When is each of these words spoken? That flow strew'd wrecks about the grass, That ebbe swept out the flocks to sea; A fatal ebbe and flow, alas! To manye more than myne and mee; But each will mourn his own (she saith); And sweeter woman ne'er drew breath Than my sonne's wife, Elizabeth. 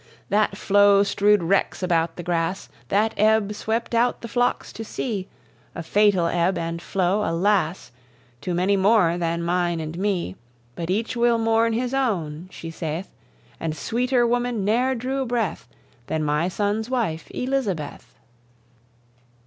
That 0.29 0.57
flow 0.57 1.03
strew'd 1.03 1.43
wrecks 1.43 1.83
about 1.83 2.15
the 2.15 2.23
grass, 2.23 2.69
That 2.87 3.13
ebbe 3.17 3.53
swept 3.53 3.93
out 3.93 4.21
the 4.21 4.27
flocks 4.27 4.73
to 4.73 4.83
sea; 4.83 5.27
A 5.75 5.83
fatal 5.83 6.25
ebbe 6.25 6.57
and 6.57 6.81
flow, 6.81 7.23
alas! 7.23 7.91
To 8.41 8.55
manye 8.55 8.79
more 8.79 9.19
than 9.19 9.43
myne 9.43 9.79
and 9.79 9.95
mee; 9.99 10.35
But 10.75 10.89
each 10.89 11.15
will 11.15 11.37
mourn 11.37 11.73
his 11.73 11.93
own 11.93 12.47
(she 12.49 12.71
saith); 12.71 13.11
And 13.59 13.77
sweeter 13.77 14.25
woman 14.25 14.65
ne'er 14.65 14.95
drew 14.95 15.23
breath 15.23 15.67
Than 16.07 16.23
my 16.23 16.47
sonne's 16.47 16.89
wife, 16.89 17.27
Elizabeth. 17.29 18.15